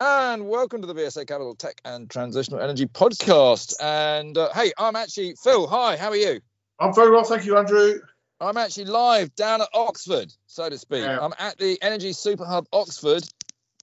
[0.00, 3.74] and welcome to the VSA Capital Tech and Transitional Energy podcast.
[3.80, 5.66] And uh, hey, I'm actually Phil.
[5.66, 6.40] Hi, how are you?
[6.78, 8.00] I'm very well, thank you, Andrew.
[8.38, 11.02] I'm actually live down at Oxford, so to speak.
[11.02, 11.18] Yeah.
[11.20, 13.22] I'm at the Energy Super Hub Oxford.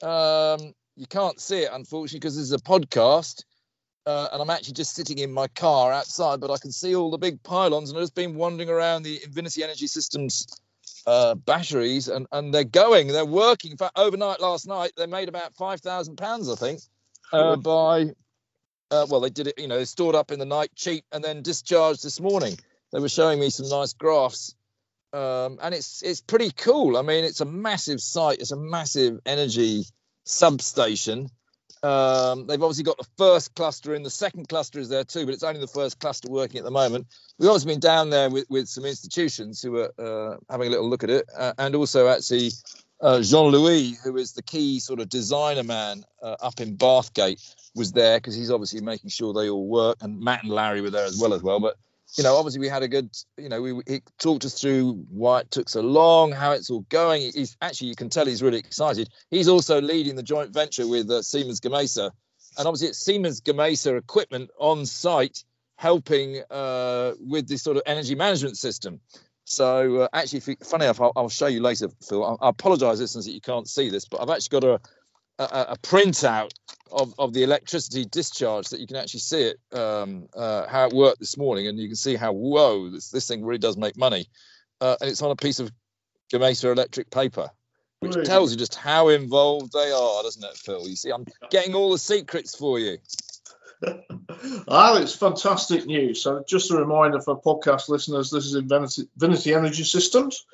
[0.04, 3.44] Um, you can't see it, unfortunately, because this is a podcast.
[4.06, 7.10] Uh, and I'm actually just sitting in my car outside, but I can see all
[7.10, 7.90] the big pylons.
[7.90, 10.46] And I've just been wandering around the Invinity Energy Systems
[11.06, 13.72] uh, batteries, and, and they're going, they're working.
[13.72, 16.80] In fact, overnight last night, they made about five thousand pounds, I think,
[17.32, 18.12] uh, by
[18.92, 19.56] uh, well, they did it.
[19.58, 22.58] You know, they stored up in the night cheap, and then discharged this morning.
[22.92, 24.56] They were showing me some nice graphs,
[25.14, 26.96] um, and it's it's pretty cool.
[26.98, 28.40] I mean, it's a massive site.
[28.40, 29.86] It's a massive energy
[30.26, 31.30] substation.
[31.84, 34.04] Um, they've obviously got the first cluster in.
[34.04, 36.72] The second cluster is there too, but it's only the first cluster working at the
[36.72, 37.08] moment.
[37.38, 40.90] We've also been down there with, with some institutions who are uh, having a little
[40.90, 42.52] look at it, uh, and also actually
[43.02, 47.56] uh, Jean Louis, who is the key sort of designer man uh, up in Bathgate,
[47.76, 49.98] was there because he's obviously making sure they all work.
[50.02, 51.60] And Matt and Larry were there as well as well.
[51.60, 51.76] But
[52.18, 55.40] you know, obviously we had a good, you know, we he talked us through why
[55.40, 57.32] it took so long, how it's all going.
[57.34, 59.10] He's actually, you can tell he's really excited.
[59.32, 62.12] He's also leading the joint venture with uh, Siemens Gamesa,
[62.58, 65.44] and obviously it's Siemens Gamesa equipment on site
[65.76, 69.00] helping uh, with this sort of energy management system.
[69.46, 72.24] So uh, actually, funny enough, I'll, I'll, show you later, Phil.
[72.24, 74.80] I, I apologise, listeners, that you can't see this, but I've actually got a
[75.40, 76.52] a, a printout
[76.92, 80.94] of, of the electricity discharge that you can actually see it um, uh, how it
[80.94, 83.98] worked this morning, and you can see how whoa this this thing really does make
[83.98, 84.28] money,
[84.82, 85.72] uh, and it's on a piece of
[86.32, 87.50] Gamesa electric paper,
[88.00, 88.26] which really?
[88.26, 90.88] tells you just how involved they are, doesn't it, Phil?
[90.88, 92.98] You see, I'm getting all the secrets for you.
[94.68, 96.22] ah, it's fantastic news.
[96.22, 100.46] So, just a reminder for podcast listeners: this is Invinity, Invinity Energy Systems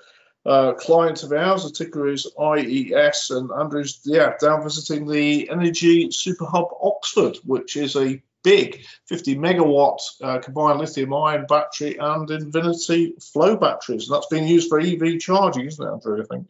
[0.45, 1.63] uh, client of ours.
[1.63, 7.75] The ticker is IES, and Andrew's yeah down visiting the Energy Super Hub Oxford, which
[7.77, 14.07] is a big 50 megawatt uh, combined lithium ion battery and Invinity flow batteries.
[14.07, 16.21] And that's being used for EV charging, isn't it, Andrew?
[16.21, 16.47] I think.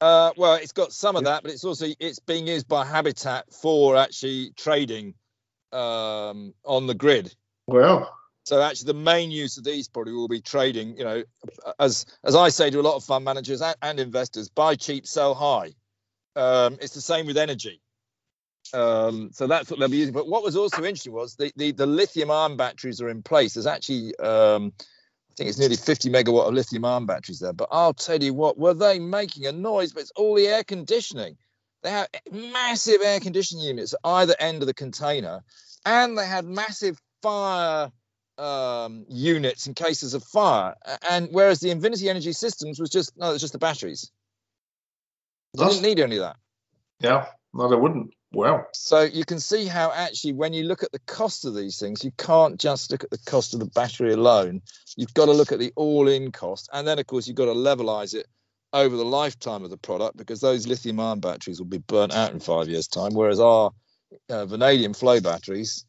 [0.00, 3.52] Uh, well, it's got some of that, but it's also it's being used by Habitat
[3.52, 5.14] for actually trading
[5.72, 7.32] um, on the grid.
[7.68, 8.12] Well,
[8.44, 10.96] so actually, the main use of these probably will be trading.
[10.96, 11.22] You know,
[11.78, 15.06] as as I say to a lot of fund managers and, and investors, buy cheap,
[15.06, 15.72] sell high.
[16.34, 17.80] Um, it's the same with energy.
[18.74, 20.14] Um, so that's what they'll be using.
[20.14, 23.54] But what was also interesting was the the, the lithium ion batteries are in place.
[23.54, 27.52] There's actually um, I think it's nearly 50 megawatt of lithium ion batteries there.
[27.52, 29.92] But I'll tell you what, were they making a noise?
[29.92, 31.36] But it's all the air conditioning.
[31.82, 35.42] They have massive air conditioning units at either end of the container,
[35.86, 37.90] and they had massive fire
[38.42, 40.74] um, units in cases of fire.
[41.08, 44.10] And whereas the Invinity Energy Systems was just no, it's just the batteries.
[45.56, 46.36] They didn't need any of that.
[47.00, 48.14] Yeah, no, they wouldn't.
[48.34, 51.78] Well, so you can see how actually, when you look at the cost of these
[51.78, 54.62] things, you can't just look at the cost of the battery alone.
[54.96, 57.52] You've got to look at the all-in cost, and then of course you've got to
[57.52, 58.26] levelize it
[58.72, 62.40] over the lifetime of the product because those lithium-ion batteries will be burnt out in
[62.40, 63.70] five years' time, whereas our
[64.30, 65.84] uh, vanadium flow batteries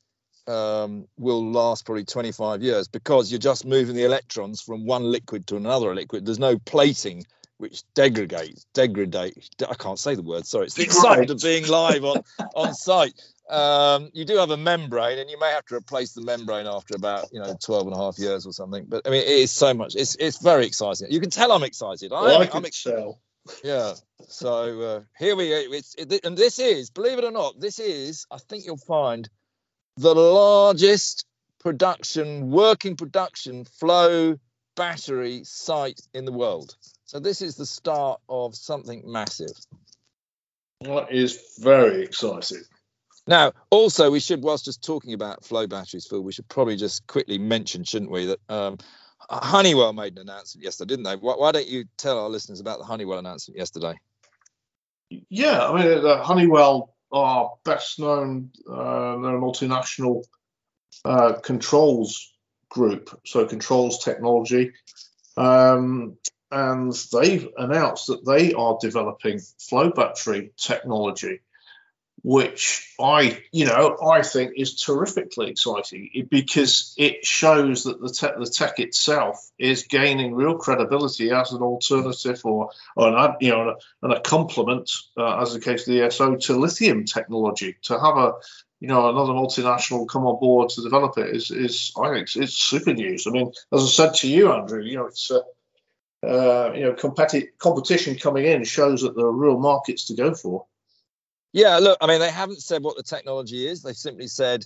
[0.48, 5.48] um, will last probably 25 years because you're just moving the electrons from one liquid
[5.48, 6.26] to another liquid.
[6.26, 7.26] There's no plating
[7.58, 9.16] which degrades, degrade.
[9.16, 10.46] I can't say the word.
[10.46, 12.24] Sorry, it's the excitement of being live on
[12.56, 13.14] on site.
[13.50, 16.96] Um, you do have a membrane, and you may have to replace the membrane after
[16.96, 18.86] about you know 12 and a half years or something.
[18.88, 19.96] But I mean, it is so much.
[19.96, 21.08] It's it's very exciting.
[21.10, 22.12] You can tell I'm excited.
[22.12, 23.20] I, well, I can I'm ex- tell.
[23.64, 23.94] Yeah.
[24.30, 25.62] So uh, here we go.
[25.72, 28.26] It's it, and this is, believe it or not, this is.
[28.32, 29.30] I think you'll find
[29.98, 31.26] the largest
[31.60, 34.38] production, working production flow
[34.76, 36.76] battery site in the world.
[37.06, 39.56] So this is the start of something massive.
[40.82, 42.64] That is very exciting.
[43.26, 47.08] Now, also, we should, whilst just talking about flow batteries, Phil, we should probably just
[47.08, 48.78] quickly mention, shouldn't we, that um,
[49.30, 51.16] Honeywell made an announcement yesterday, didn't they?
[51.16, 53.94] Why, why, don't you tell our listeners about the Honeywell announcement yesterday?
[55.30, 60.24] Yeah, I mean, the Honeywell are best known, uh, they're a multinational
[61.06, 62.34] uh, controls
[62.70, 64.74] group, so controls technology.
[65.38, 66.18] Um,
[66.52, 71.40] and they've announced that they are developing flow battery technology
[72.24, 78.38] which I, you know, I think is terrifically exciting because it shows that the tech,
[78.40, 83.76] the tech itself is gaining real credibility as an alternative or, or an, you know,
[84.02, 87.76] and a complement, uh, as the case of the ESO, to lithium technology.
[87.84, 88.34] To have a,
[88.80, 92.38] you know, another multinational come on board to develop it is, is I think it's,
[92.38, 93.28] it's super news.
[93.28, 95.30] I mean, as I said to you, Andrew, you know, it's.
[95.30, 95.42] Uh,
[96.26, 100.34] uh, you know, competi- competition coming in shows that there are real markets to go
[100.34, 100.66] for.
[101.54, 103.84] Yeah, look, I mean, they haven't said what the technology is.
[103.84, 104.66] They've simply said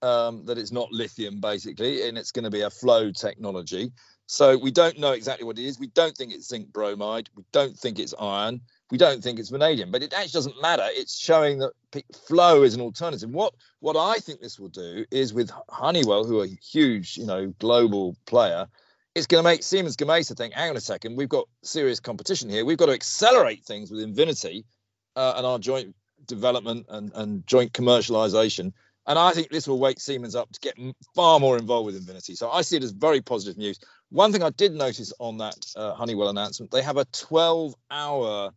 [0.00, 3.92] um, that it's not lithium, basically, and it's going to be a flow technology.
[4.26, 5.78] So we don't know exactly what it is.
[5.78, 7.28] We don't think it's zinc bromide.
[7.36, 8.62] We don't think it's iron.
[8.90, 9.90] We don't think it's vanadium.
[9.90, 10.86] But it actually doesn't matter.
[10.86, 11.72] It's showing that
[12.26, 13.28] flow is an alternative.
[13.28, 17.26] What what I think this will do is with Honeywell, who are a huge, you
[17.26, 18.66] know, global player,
[19.14, 22.48] it's going to make Siemens Gamesa think, hang on a second, we've got serious competition
[22.48, 22.64] here.
[22.64, 24.64] We've got to accelerate things with Invinity
[25.16, 25.94] uh, and our joint
[26.26, 28.72] development and, and joint commercialization.
[29.06, 30.78] And I think this will wake Siemens up to get
[31.14, 32.34] far more involved with Invinity.
[32.36, 33.78] So I see it as very positive news.
[34.10, 38.52] One thing I did notice on that uh, Honeywell announcement, they have a 12 hour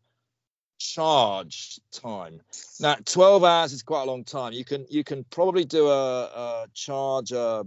[0.79, 2.39] charge time.
[2.79, 4.53] Now, 12 hours is quite a long time.
[4.53, 7.65] You can you can probably do a, a charge a,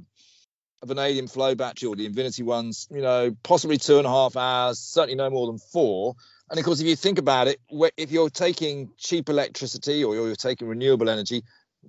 [0.82, 4.36] a vanadium flow battery or the Invinity ones, you know, possibly two and a half
[4.36, 6.14] hours, certainly no more than four.
[6.50, 7.60] And of course, if you think about it,
[7.96, 11.44] if you're taking cheap electricity or you're taking renewable energy,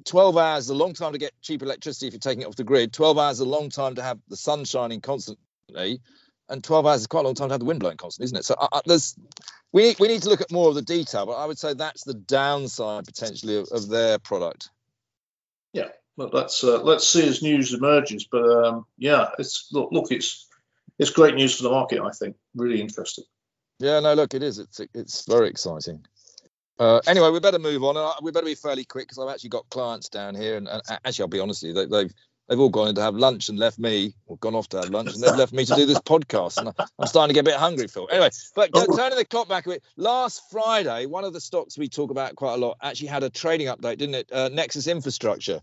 [0.06, 2.56] 12 hours is a long time to get cheap electricity if you're taking it off
[2.56, 2.94] the grid.
[2.94, 6.00] 12 hours is a long time to have the sun shining constantly.
[6.48, 8.38] And 12 hours is quite a long time to have the wind blowing constantly, isn't
[8.38, 8.46] it?
[8.46, 9.16] So uh, there's
[9.72, 12.04] we, we need to look at more of the detail, but I would say that's
[12.04, 14.69] the downside potentially of, of their product.
[15.74, 18.25] Yeah, well, let's uh, let's see as news emerges.
[18.25, 20.48] But um, yeah, it's look, look, it's
[21.00, 22.02] it's great news for the market.
[22.02, 23.24] I think really interesting.
[23.81, 24.60] Yeah, no, look, it is.
[24.60, 26.06] It's it's very exciting.
[26.80, 27.98] Uh, anyway, we better move on.
[27.98, 30.81] Uh, we better be fairly quick because I've actually got clients down here, and, and
[30.88, 32.13] actually, I'll be honest with you, they, they've
[32.48, 34.89] they've all gone in to have lunch and left me, or gone off to have
[34.89, 36.57] lunch, and they've left me to do this podcast.
[36.57, 36.69] And
[37.00, 38.07] I'm starting to get a bit hungry, Phil.
[38.12, 38.95] Anyway, but oh.
[38.95, 42.36] turning the clock back a bit, last Friday, one of the stocks we talk about
[42.36, 44.31] quite a lot actually had a trading update, didn't it?
[44.31, 45.62] Uh, Nexus Infrastructure.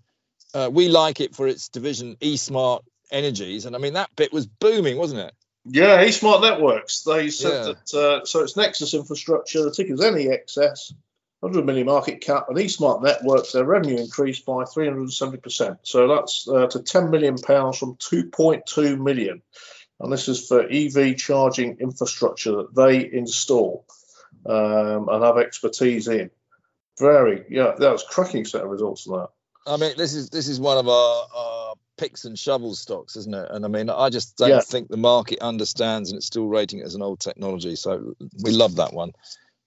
[0.54, 4.46] Uh, we like it for its division eSmart Energies, and I mean that bit was
[4.46, 5.34] booming, wasn't it?
[5.70, 7.02] Yeah, eSmart Networks.
[7.02, 7.72] They said yeah.
[7.72, 9.62] that uh, so it's Nexus Infrastructure.
[9.62, 10.92] The ticker's NEXS.
[11.40, 15.78] 100 million market cap, and eSmart Networks, their revenue increased by 370%.
[15.82, 19.40] So that's uh, to 10 million pounds from 2.2 million.
[20.00, 23.86] And this is for EV charging infrastructure that they install
[24.46, 26.30] um, and have expertise in.
[26.98, 29.28] Very, yeah, that was cracking set of results on that.
[29.66, 31.57] I mean, this is this is one of our, our
[31.98, 33.50] picks and shovels stocks, isn't it?
[33.50, 34.60] And I mean, I just don't yeah.
[34.60, 37.76] think the market understands, and it's still rating it as an old technology.
[37.76, 39.12] So we love that one.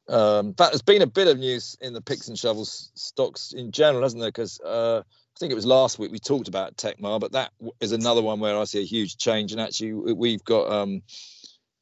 [0.10, 3.72] Um, fact, there's been a bit of news in the picks and shovels stocks in
[3.72, 4.32] general, hasn't there?
[4.32, 7.92] Because uh, I think it was last week we talked about Tekmar, but that is
[7.92, 9.52] another one where I see a huge change.
[9.52, 10.72] And actually, we've got.
[10.72, 11.04] Um,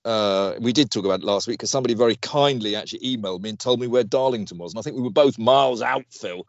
[0.09, 3.49] uh, we did talk about it last week because somebody very kindly actually emailed me
[3.49, 6.45] and told me where Darlington was, and I think we were both miles out, Phil.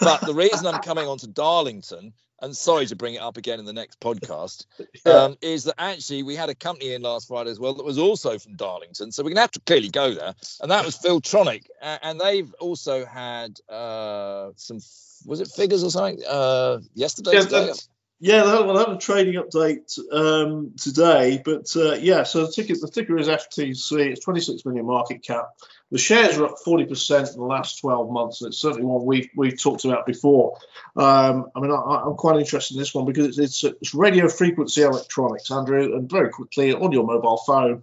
[0.00, 2.12] but the reason I'm coming on to Darlington
[2.42, 4.66] and sorry to bring it up again in the next podcast,
[5.06, 5.12] yeah.
[5.12, 7.98] um, is that actually we had a company in last Friday as well that was
[7.98, 10.98] also from Darlington, so we're going to have to clearly go there, and that was
[10.98, 14.80] Filtronic, and they've also had uh, some
[15.24, 17.32] was it figures or something uh, yesterday?
[17.34, 17.72] Yeah?
[18.20, 22.88] Yeah, they'll have a trading update um, today, but uh, yeah, so the ticket the
[22.88, 24.06] ticker is FTC.
[24.06, 25.50] It's 26 million market cap.
[25.90, 29.28] The shares are up 40% in the last 12 months, and it's certainly one we've,
[29.36, 30.56] we've talked about before.
[30.96, 34.28] Um, I mean, I, am quite interested in this one because it's, it's, it's, radio
[34.28, 37.82] frequency electronics, Andrew, and very quickly on your mobile phone,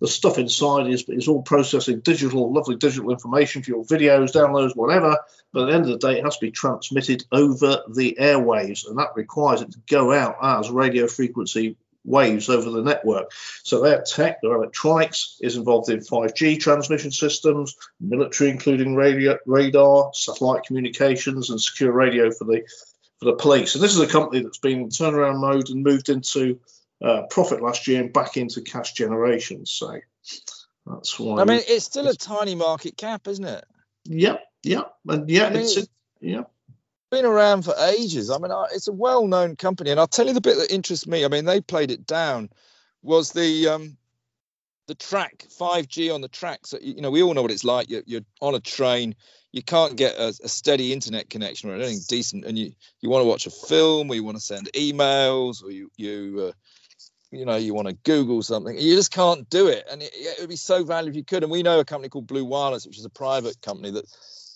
[0.00, 4.74] the stuff inside is, is all processing digital, lovely digital information for your videos, downloads,
[4.74, 5.18] whatever.
[5.52, 8.88] But at the end of the day, it has to be transmitted over the airwaves,
[8.88, 13.30] and that requires it to go out as radio frequency waves over the network.
[13.62, 20.10] So their tech, their electronics is involved in 5G transmission systems, military, including radio, radar,
[20.14, 22.62] satellite communications, and secure radio for the
[23.20, 23.74] for the police.
[23.74, 26.58] And this is a company that's been in turnaround mode and moved into
[27.04, 29.64] uh, profit last year and back into cash generation.
[29.64, 30.00] So
[30.86, 31.40] that's why.
[31.40, 33.64] I mean, it's still a tiny market cap, isn't it?
[34.06, 35.88] Yep, yep, and yeah, I mean, it's,
[36.20, 36.42] yeah
[37.12, 38.30] been around for ages.
[38.30, 41.26] I mean, it's a well-known company, and I'll tell you the bit that interests me.
[41.26, 42.48] I mean, they played it down
[43.02, 43.96] was the um,
[44.86, 46.66] the track 5G on the track.
[46.66, 47.90] So you know, we all know what it's like.
[47.90, 49.14] You're, you're on a train,
[49.52, 53.22] you can't get a, a, steady internet connection or anything decent, and you you want
[53.22, 56.52] to watch a film, or you want to send emails, or you you uh,
[57.30, 59.84] you know you want to Google something, you just can't do it.
[59.90, 61.42] And it, it would be so valuable if you could.
[61.42, 64.06] And we know a company called Blue Wireless, which is a private company that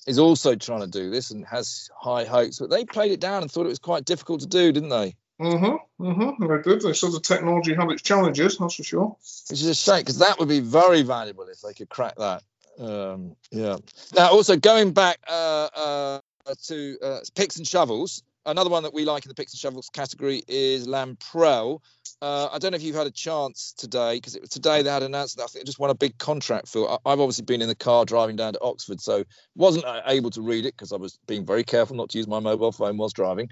[0.07, 3.43] is also trying to do this and has high hopes, but they played it down
[3.43, 5.17] and thought it was quite difficult to do, didn't they?
[5.41, 6.05] Mm-hmm.
[6.05, 6.47] Mm-hmm.
[6.47, 6.83] They did.
[6.83, 9.17] They said the technology had its challenges, that's for sure.
[9.51, 12.43] Which is a shame because that would be very valuable if they could crack that.
[12.79, 13.77] Um, yeah.
[14.15, 16.21] Now, also going back uh, uh,
[16.67, 18.23] to uh, picks and shovels.
[18.47, 21.81] Another one that we like in the picks and shovels category is Lamprell.
[22.23, 25.37] Uh, I don't know if you've had a chance today because today they had announced
[25.37, 26.99] that I think they just won a big contract for.
[27.05, 29.25] I've obviously been in the car driving down to Oxford, so
[29.55, 32.41] wasn't able to read it because I was being very careful not to use my
[32.41, 33.49] mobile phone whilst driving.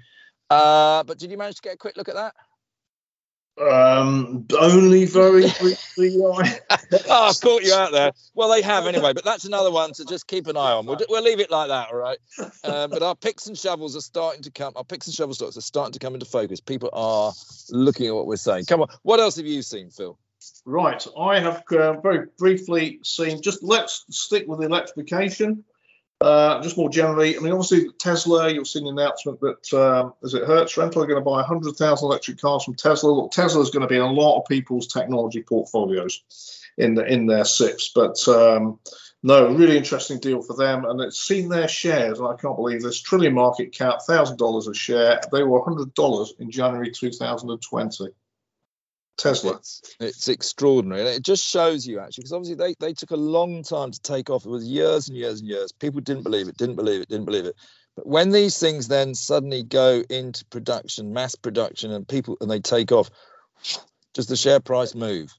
[0.49, 2.33] Uh, but did you manage to get a quick look at that?
[3.57, 6.17] Um, only very briefly.
[6.19, 6.41] oh,
[7.09, 8.11] I've caught you out there.
[8.33, 10.85] Well, they have anyway, but that's another one to just keep an eye on.
[10.85, 12.17] We'll, we'll leave it like that, all right?
[12.63, 14.73] Uh, but our picks and shovels are starting to come.
[14.75, 16.59] Our picks and shovel stocks are starting to come into focus.
[16.59, 17.31] People are
[17.69, 18.65] looking at what we're saying.
[18.65, 20.17] Come on, what else have you seen, Phil?
[20.65, 23.41] Right, I have uh, very briefly seen.
[23.41, 25.63] Just let's stick with electrification.
[26.25, 28.51] Uh, just more generally, I mean, obviously Tesla.
[28.51, 32.03] You've seen the announcement that um, is it Hertz Rental are going to buy 100,000
[32.03, 33.11] electric cars from Tesla.
[33.11, 36.23] Look, Tesla is going to be in a lot of people's technology portfolios
[36.79, 38.79] in the, in their SIPPs, but um,
[39.21, 40.85] no, really interesting deal for them.
[40.85, 44.67] And it's seen their shares, and I can't believe this trillion market cap, thousand dollars
[44.67, 45.21] a share.
[45.31, 48.07] They were hundred dollars in January 2020.
[49.17, 49.53] Tesla.
[49.55, 51.01] It's, it's, extraordinary.
[51.01, 54.01] And it just shows you actually, because obviously they, they took a long time to
[54.01, 54.45] take off.
[54.45, 55.71] It was years and years and years.
[55.71, 57.55] People didn't believe it, didn't believe it, didn't believe it.
[57.95, 62.59] But when these things then suddenly go into production, mass production, and people and they
[62.59, 63.09] take off,
[64.13, 65.33] does the share price move?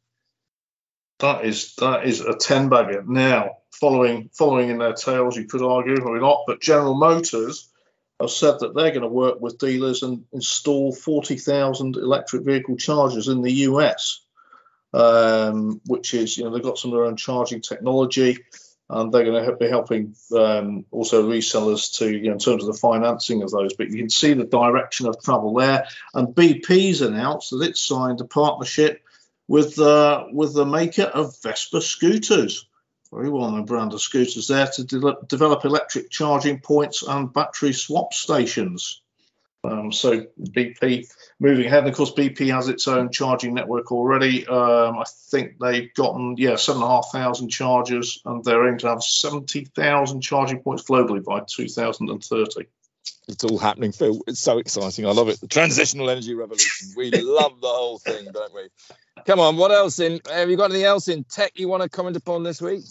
[1.19, 3.03] That is that is a ten bagger.
[3.07, 7.71] Now, following following in their tails, you could argue, or not, but General Motors
[8.21, 13.29] have said that they're going to work with dealers and install 40,000 electric vehicle chargers
[13.29, 14.21] in the US,
[14.95, 18.39] um, which is, you know, they've got some of their own charging technology
[18.89, 22.73] and they're going to be helping um, also resellers to, you know, in terms of
[22.73, 23.75] the financing of those.
[23.75, 25.87] But you can see the direction of travel there.
[26.15, 29.03] And BP's announced that it's signed a partnership
[29.49, 32.67] with uh, with the maker of Vespa scooters
[33.13, 37.73] very well known brand of scooters there to de- develop electric charging points and battery
[37.73, 39.01] swap stations.
[39.65, 44.47] Um, so BP moving ahead, and of course BP has its own charging network already.
[44.47, 48.79] Um, I think they've gotten yeah seven and a half thousand chargers, and they're aiming
[48.81, 52.67] to have seventy thousand charging points globally by 2030.
[53.29, 54.21] It's all happening, Phil.
[54.29, 55.05] It's so exciting.
[55.05, 55.41] I love it.
[55.41, 56.93] The transitional energy revolution.
[56.97, 58.69] We love the whole thing, don't we?
[59.27, 60.21] Come on, what else in?
[60.33, 62.85] Have you got anything else in tech you want to comment upon this week?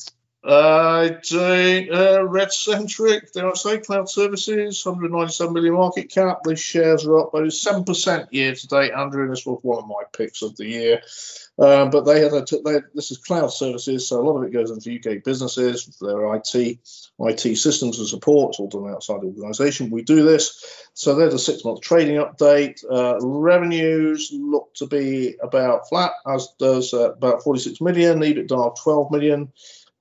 [0.45, 6.41] Uh, uh, Redcentric, they don't say cloud services, 197 million market cap.
[6.43, 8.91] These shares are up by 7% year to date.
[8.91, 11.01] Andrew, this was one of my picks of the year.
[11.57, 14.43] Um, but they had a t- they, this is cloud services, so a lot of
[14.43, 18.49] it goes into UK businesses, their IT, IT systems and support.
[18.49, 19.89] It's all done outside the organisation.
[19.89, 20.89] We do this.
[20.93, 22.83] So there's a six month trading update.
[22.87, 29.11] Uh, revenues look to be about flat, as does uh, about 46 million, EBITDA 12
[29.11, 29.51] million.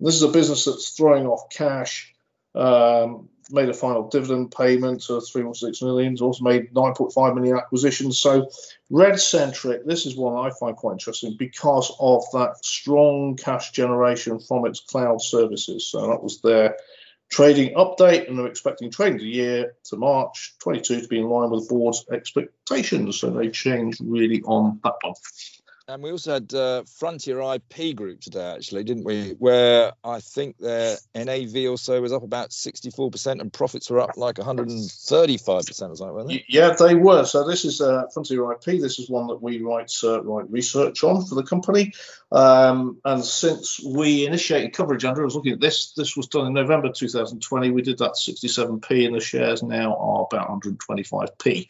[0.04, 2.14] This is a business that's throwing off cash.
[2.54, 6.16] Um, made a final dividend payment of 3.6 million.
[6.20, 8.18] Also made 9.5 million acquisitions.
[8.18, 8.50] So
[8.92, 14.66] Redcentric, this is one I find quite interesting because of that strong cash generation from
[14.66, 15.87] its cloud services.
[15.88, 16.76] So that was their
[17.30, 21.50] trading update, and they're expecting trading the year to March 22 to be in line
[21.50, 23.18] with the board's expectations.
[23.18, 25.14] So they changed really on that one.
[25.86, 29.32] And we also had uh, Frontier IP Group today, actually, didn't we?
[29.38, 34.16] Where I think their NAV or so was up about 64% and profits were up
[34.16, 35.62] like 135% or
[35.96, 36.44] something, they?
[36.48, 37.26] Yeah, they were.
[37.26, 38.80] So this is uh, Frontier IP.
[38.80, 41.92] This is one that we write, uh, write research on for the company.
[42.32, 45.92] Um, and since we initiated coverage, under, I was looking at this.
[45.92, 47.70] This was done in November 2020.
[47.70, 51.68] We did that 67p, and the shares now are about 125p.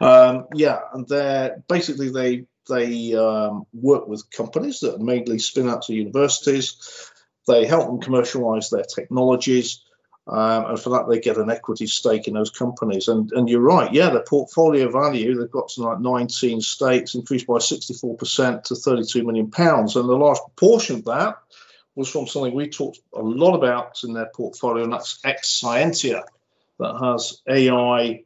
[0.00, 5.82] Um, yeah, and they're basically they they um, work with companies that mainly spin out
[5.82, 7.10] to universities.
[7.46, 9.82] They help them commercialize their technologies.
[10.28, 13.06] Um, and for that, they get an equity stake in those companies.
[13.06, 17.46] And, and you're right, yeah, their portfolio value, they've got something like 19 stakes, increased
[17.46, 19.94] by 64% to 32 million pounds.
[19.94, 21.36] And the large proportion of that
[21.94, 26.24] was from something we talked a lot about in their portfolio, and that's Exscientia,
[26.78, 28.24] that has AI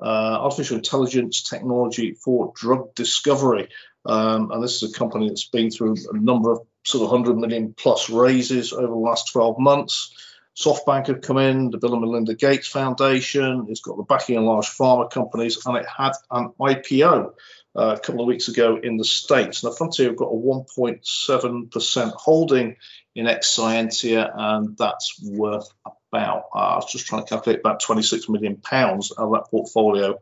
[0.00, 3.68] uh, artificial intelligence technology for drug discovery.
[4.04, 7.36] Um, and this is a company that's been through a number of sort of 100
[7.38, 10.14] million plus raises over the last 12 months.
[10.56, 14.44] SoftBank have come in, the Bill and Melinda Gates Foundation, it's got the backing of
[14.44, 17.32] large pharma companies, and it had an IPO
[17.76, 19.62] uh, a couple of weeks ago in the States.
[19.62, 22.76] Now, Frontier have got a 1.7% holding
[23.14, 25.68] in Exscientia, and that's worth
[26.12, 30.18] about, uh, I was just trying to calculate, about 26 million pounds of that portfolio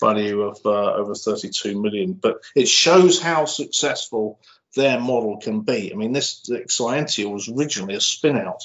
[0.00, 2.12] value of uh, over 32 million.
[2.14, 4.40] But it shows how successful
[4.74, 5.92] their model can be.
[5.92, 8.62] I mean, this Exscientia was originally a spin out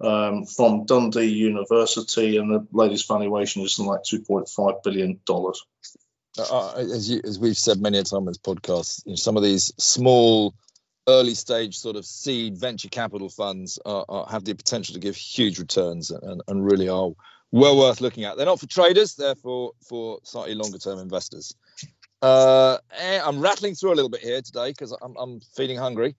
[0.00, 5.64] um, from Dundee University, and the latest valuation is like 2.5 billion dollars.
[6.38, 9.16] Uh, uh, as, you, as we've said many a time on this podcast, you know,
[9.16, 10.54] some of these small,
[11.08, 15.16] early stage sort of seed venture capital funds are, are, have the potential to give
[15.16, 17.10] huge returns and, and really are
[17.50, 18.36] well worth looking at.
[18.36, 21.54] They're not for traders; they're for for slightly longer term investors.
[22.20, 26.16] Uh, eh, I'm rattling through a little bit here today because I'm, I'm feeling hungry.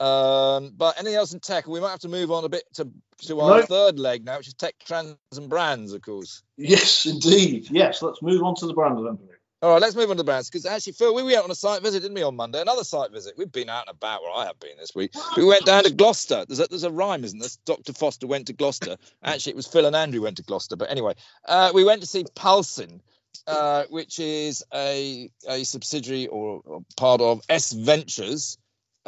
[0.00, 1.66] Um, but anything else in tech?
[1.66, 2.88] We might have to move on a bit to,
[3.22, 3.66] to our no.
[3.66, 6.42] third leg now, which is tech trends and brands, of course.
[6.56, 7.68] Yes, indeed.
[7.70, 9.02] Yes, let's move on to the brands.
[9.02, 9.18] Then.
[9.60, 11.54] All right, let's move on to the brands because actually, Phil, we went on a
[11.54, 12.60] site visit, didn't we, on Monday?
[12.60, 13.34] Another site visit.
[13.36, 15.12] We've been out and about where I have been this week.
[15.36, 16.44] We went down to Gloucester.
[16.46, 17.48] There's a, there's a rhyme, isn't there?
[17.64, 17.92] Dr.
[17.92, 18.96] Foster went to Gloucester.
[19.22, 20.76] Actually, it was Phil and Andrew went to Gloucester.
[20.76, 23.00] But anyway, uh, we went to see Pulsin,
[23.48, 28.58] uh, which is a, a subsidiary or, or part of S Ventures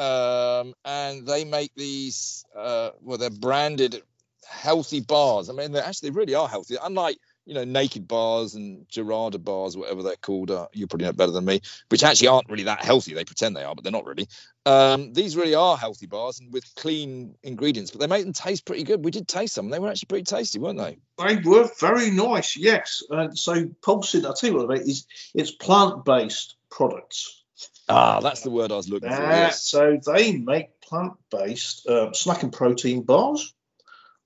[0.01, 2.45] um, and they make these.
[2.57, 4.03] Uh, well, they're branded
[4.49, 5.51] healthy bars.
[5.51, 6.77] I mean, they actually really are healthy.
[6.83, 10.51] Unlike you know naked bars and Gerarda bars, whatever they're called.
[10.51, 13.15] Uh, you probably know better than me, which actually aren't really that healthy.
[13.15, 14.29] They pretend they are, but they're not really.
[14.67, 18.65] Um, these really are healthy bars and with clean ingredients, but they make them taste
[18.65, 19.05] pretty good.
[19.05, 20.99] We did taste them; they were actually pretty tasty, weren't they?
[21.19, 23.03] They were very nice, yes.
[23.11, 25.07] And so Pulsin, I'll tell you what is.
[25.35, 27.43] It's plant-based products.
[27.89, 29.23] Ah, that's the word I was looking for.
[29.23, 29.63] Yes.
[29.63, 33.53] So they make plant-based uh, snack and protein bars.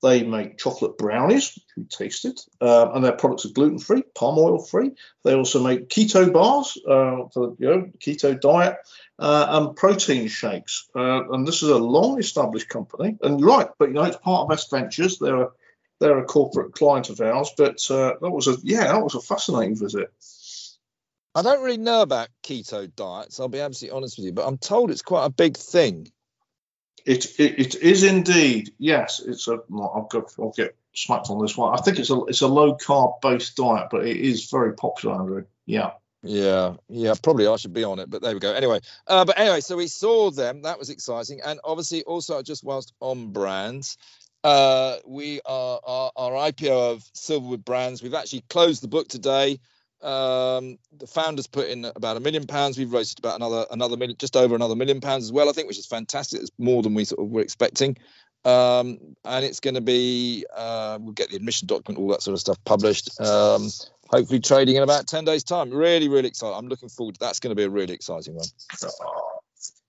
[0.04, 4.90] They make chocolate brownies, which we tasted, uh, and their products are gluten-free, palm oil-free.
[5.22, 8.76] They also make keto bars uh, for you know keto diet
[9.18, 10.90] uh, and protein shakes.
[10.94, 13.16] Uh, and this is a long-established company.
[13.22, 15.18] And right, but you know it's part of S Ventures.
[15.18, 15.48] They're a,
[16.00, 17.52] they're a corporate client of ours.
[17.56, 20.12] But uh, that was a yeah, that was a fascinating visit.
[21.34, 23.40] I don't really know about keto diets.
[23.40, 26.12] I'll be absolutely honest with you, but I'm told it's quite a big thing.
[27.04, 28.74] It it, is indeed.
[28.78, 29.60] Yes, it's a.
[29.72, 30.26] I'll go.
[30.38, 31.74] I'll get smacked on this one.
[31.74, 35.16] I think it's a it's a low carb based diet, but it is very popular,
[35.16, 35.44] Andrew.
[35.66, 35.92] Yeah.
[36.26, 38.54] Yeah, yeah, probably I should be on it, but there we go.
[38.54, 40.62] Anyway, uh, but anyway, so we saw them.
[40.62, 43.98] That was exciting, and obviously also just whilst on brands,
[44.42, 48.02] uh, we are our, our IPO of Silverwood Brands.
[48.02, 49.58] We've actually closed the book today.
[50.04, 52.76] Um, the founders put in about a million pounds.
[52.76, 55.48] We've raised about another another million, just over another million pounds as well.
[55.48, 56.42] I think, which is fantastic.
[56.42, 57.96] It's more than we sort of were expecting.
[58.44, 62.34] Um, and it's going to be uh, we'll get the admission document, all that sort
[62.34, 63.18] of stuff published.
[63.18, 63.70] Um,
[64.10, 65.70] hopefully, trading in about ten days' time.
[65.70, 66.54] Really, really excited.
[66.54, 67.14] I'm looking forward.
[67.14, 68.46] to That's going to be a really exciting one.
[69.00, 69.40] Oh,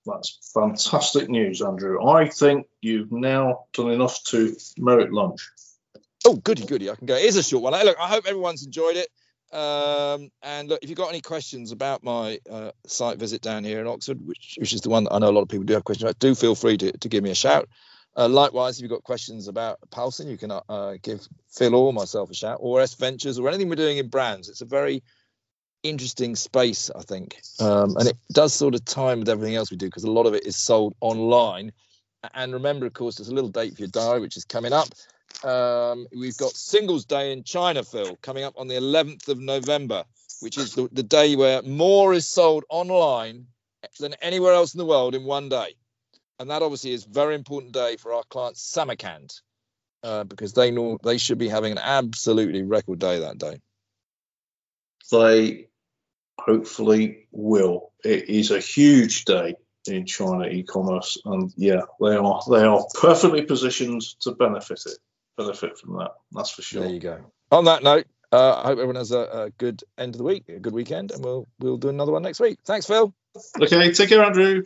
[0.05, 2.07] that's fantastic news, Andrew.
[2.07, 5.49] I think you've now done enough to merit lunch.
[6.25, 6.89] Oh, goody, goody.
[6.89, 7.15] I can go.
[7.15, 7.73] It is a short one.
[7.73, 9.09] Look, I hope everyone's enjoyed it.
[9.51, 13.79] Um, and look, if you've got any questions about my uh, site visit down here
[13.79, 15.73] in Oxford, which, which is the one that I know a lot of people do
[15.73, 17.69] have questions about, do feel free to, to give me a shout.
[18.17, 21.91] Uh, likewise, if you've got questions about Pulsin, you can uh, uh, give Phil or
[21.91, 24.47] myself a shout, or S Ventures, or anything we're doing in brands.
[24.47, 25.03] It's a very
[25.83, 29.77] interesting space, I think, um, and it does sort of time with everything else we
[29.77, 31.71] do because a lot of it is sold online.
[32.33, 34.87] And remember, of course, there's a little date for your diary, which is coming up.
[35.43, 40.03] Um, we've got Singles Day in China, Phil, coming up on the 11th of November,
[40.39, 43.47] which is the, the day where more is sold online
[43.99, 45.75] than anywhere else in the world in one day.
[46.39, 49.33] And that obviously is a very important day for our client Samarkand
[50.03, 53.61] uh, because they know they should be having an absolutely record day that day.
[55.11, 55.67] They
[56.39, 57.91] hopefully will.
[58.03, 59.55] It is a huge day
[59.87, 64.97] in China e-commerce, and yeah, they are they are perfectly positioned to benefit it
[65.37, 66.11] benefit from that.
[66.31, 66.83] That's for sure.
[66.83, 67.31] There you go.
[67.51, 70.49] On that note, uh, I hope everyone has a, a, good end of the week,
[70.49, 72.59] a good weekend, and we'll we'll do another one next week.
[72.65, 73.13] Thanks, Phil.
[73.61, 74.63] Okay, take care, Andrew.